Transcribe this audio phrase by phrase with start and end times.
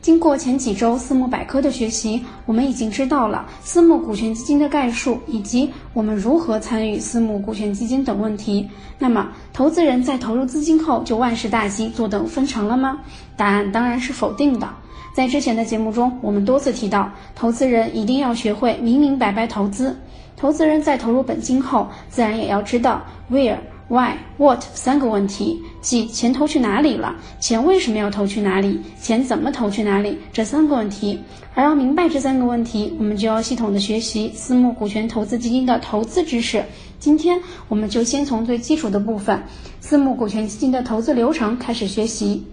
[0.00, 8.68] 经过前几周私募百科的学习，我们已经知道了私募股权基金的概述，以及我们如何参与私募股权基金等问题。
[8.98, 13.00] 那么，投资人在投入资金后就万事大吉，坐等分成了吗？
[13.36, 14.68] 答案当然是否定的。
[15.14, 19.96] 在之前的节目中，我们多次提到，投资人一定要学会明明白白投资。
[20.36, 31.18] 投资人在投入本金后，自然也要知道 where、why、what 三个问题，即钱投去哪里了，钱为什么要投去哪里，钱怎么投去哪里这三个问题。
[31.54, 36.64] 而要明白这三个问题，我们就要系统的学习私募股权投资基金的投资知识。
[37.00, 39.42] 今天，我们就先从最基础的部分——
[39.80, 42.44] 私募股权基金的投资流程开始学习。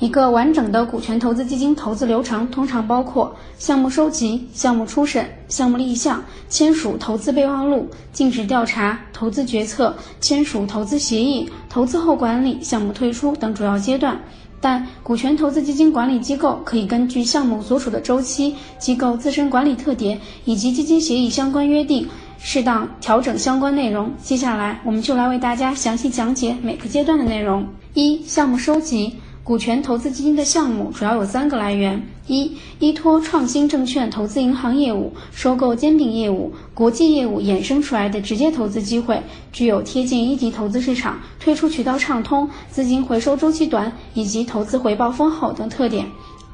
[0.00, 14.20] 一个完整的股权投资基金投资流程通常包括项目收集、项目初审、项目立项、签署投资备忘录、尽职调查、投资决策、签署投资协议、投资后管理、项目退出等主要阶段。
[14.60, 24.10] 但股权投资基金管理机构可以根据项目所处的周期、机构自身管理特点以及基金协议相关约定，适当调整相关内容。
[24.22, 27.66] 接下来，我们就来为大家详细讲解每个阶段的内容。
[27.92, 29.14] 一、项目收集。
[29.44, 39.22] 股权投资基金的项目主要有三个来源：一、依托创新证券投资银行业务、收购兼并业务、国际业务衍生出来的直接投资机会，
[39.52, 46.06] 具有贴近一级投资市场、退出渠道畅通、资金回收周期短以及投资回报丰厚等特点。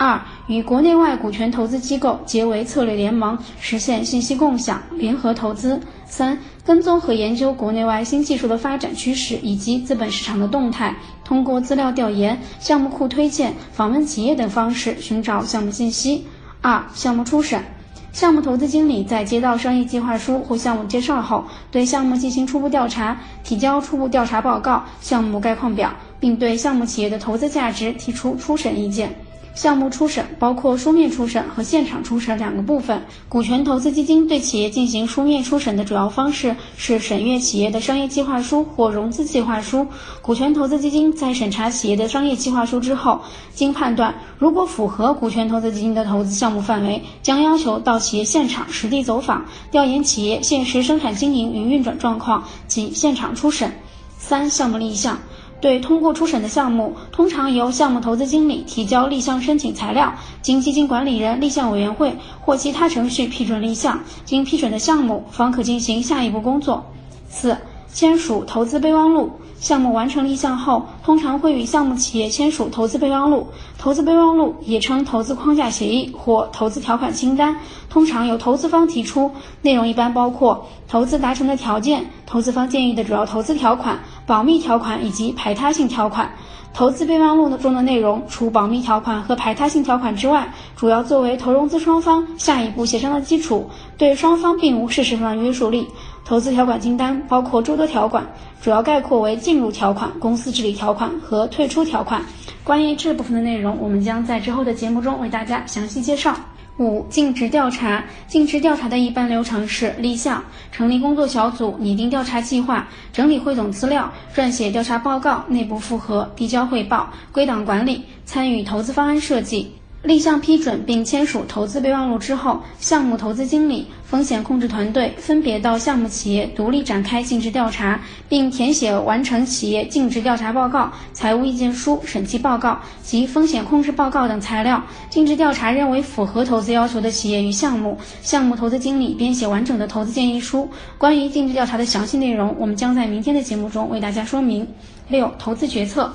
[0.03, 5.79] 二、与国内外股权投资机构结为策略联盟，实现信息共享、联合投资。
[6.07, 16.25] 三、跟踪和研究国内外新技术的发展趋势以及资本市场的动态，通过资料调研、项目库推荐、访问企业等方式寻找项目信息。
[16.63, 17.63] 二、项目初审。
[18.11, 23.15] 项目投资经理在接到商业计划书或项目介绍后，对项目进行初步调查，
[23.45, 29.15] 提交初步调查报告、项目概况表，并对项目企业的投资价值提出初审意见。
[29.55, 33.03] 项目初审包括书面初审和现场初审两个部分。
[33.29, 39.87] 股权投资基金对企业进行书面初审的主要方式是审阅企业的商业计划书或融资计划书。
[40.23, 43.21] 股权投资基金在审查企业的商业计划书之后，
[43.53, 53.71] 经判断如果符合股权投资基金的投资项目范围，将要求到企业现场实地走访，调研企业现实生产经营与运转状况及现场初审。
[54.19, 55.19] 三、项目立项。
[55.61, 64.01] 对通过初审的项目，通常由项目投资经理提交立项申请材料，经基金管理人立项委员会或其他程序批准立项。
[64.25, 66.85] 经批准的项目方可进行下一步工作。
[67.29, 67.57] 四、
[67.93, 69.31] 签署投资备忘录。
[69.61, 73.47] 项目完成立项后，通常会与项目企业签署投资备忘录。
[73.77, 77.55] 投资备忘录也称投资框架协议或投资条款清单，
[77.91, 83.99] 通常由投资方提出，内容一般包括投资达成的条件、投资方建议的主要投资条款。
[84.31, 86.31] 保密条款以及排他性条款，
[86.73, 93.69] 投资备忘录中的内容，除保密条款和排他性条款之外，主要作为投融资双方下一步协商的基础，
[93.99, 95.85] 对双方并无事实上的约束力。
[96.25, 98.25] 投资条款清单包括诸多条款，
[98.63, 102.23] 主要概括为进入条款、公司治理条款和退出条款。
[102.63, 106.37] 关于这部分的内容，我们将在之后的节目中为大家详细介绍。
[106.79, 108.05] 五、尽职调查。
[108.27, 119.80] 尽职调查的一般流程是立项、成立工作小组、拟定调查计划、整理汇总资料、撰写调查报告、内部复核、递交汇报、归档管理、参与投资方案设计。
[120.03, 134.83] 立项批准并签署投资备忘录之后，项目投资经理、风险控制团队分别到项目企业独立展开尽职调查，并填写完成企业尽职调查报告、财务意见书、审计报告及风险控制报告等材料。
[135.11, 140.67] 尽职调查认为符合投资要求的企业与项目，项目投资经理编写完整的投资建议书。
[140.97, 144.67] 关于尽职调查的详细内容，我们将在明天的节目中为大家说明。
[145.09, 146.11] 六、投资决策。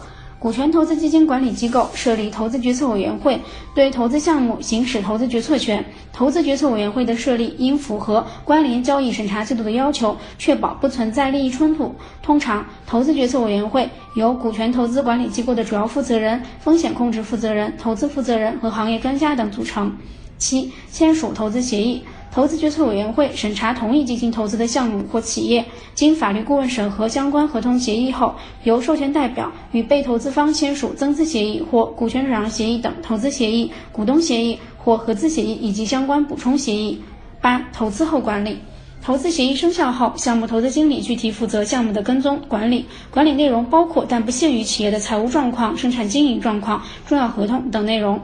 [0.45, 3.41] 股权投资基金管理机构设立投资决策委员会，
[3.73, 5.83] 对投资项目行使投资决策权。
[6.13, 11.95] 投资决策委员会的设立应符合关联交易审查制度的要求，确保不存在利益冲突。
[12.21, 19.97] 通常，投资决策委员会由股权投资管理机构的主要负责人、风险控制负责人、投资负责人和行业专家等组成。
[20.37, 22.03] 七、签署投资协议。
[22.35, 28.35] 投资决策委员会审查同意进行投资的项目或企业，经法律顾问审核相关合同协议后，
[28.65, 37.01] 由授权代表与被投资方签署增资协议或股权转让协议等投资协议、股东协议或合资协议以及相关补充协议。
[37.39, 38.57] 八、投资后管理。
[39.01, 48.19] 投资协议生效后，项目投资经理具体负责项目的跟踪管理，管理内容包括但不限于企业的财务状况、生产经营状况、重要合同等内容，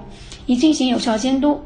[0.47, 1.57] 以进行有效监督。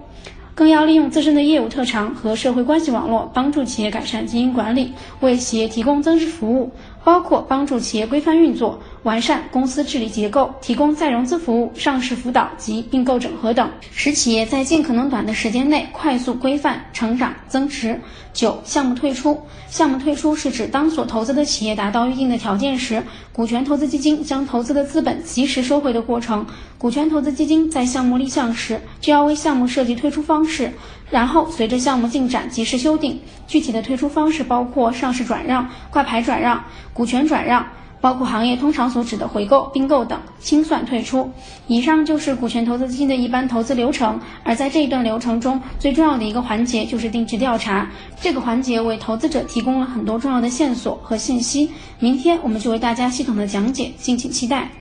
[0.56, 6.72] 更要利用自身的业务特长和社会关系网络，帮助企业改善经营管理，为企业提供增值服务。
[7.04, 18.02] 包括帮助企业规范运作、完善公司治理结构、提供再融资服务、上市辅导及并购整合等，使企业在尽可能短的时间内快速规范、成长、增值。
[18.34, 19.40] 九、项目退出。
[19.70, 26.44] 项目退出是指当所投资的企业达到预定的条件时，股权投资基金将投资的资本及时收回的过程。
[26.80, 30.72] 股权投资基金在项目立项时就要为项目设计退出方式，
[31.12, 33.22] 然后随着项目进展及时修订。
[33.46, 36.64] 具体的退出方式包括上市转让、挂牌转让。
[36.92, 37.68] 股权转让
[38.02, 41.32] 包括行业通常所指的回购、并购等，清算退出。
[41.68, 44.20] 以上就是股权投资基金的一般投资流程。
[44.44, 47.90] 而在这一段流程中，最重要的一个环节就是定期调查。
[48.22, 51.72] 这个环节为投资者提供了很多重要的线索和信息。
[52.00, 54.76] 明天我们就为大家系统的讲解，敬请期待。